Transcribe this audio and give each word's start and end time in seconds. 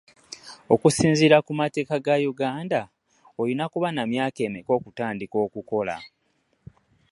Okusisinzira 0.73 1.37
ku 1.45 1.51
mateeka 1.61 1.95
ga 2.05 2.15
Uganda 2.31 2.79
olina 3.41 3.65
kuba 3.71 3.87
na 3.95 4.03
myaka 4.11 4.39
emeeka 4.47 4.71
okutandika 4.77 5.35
okukola? 5.45 5.95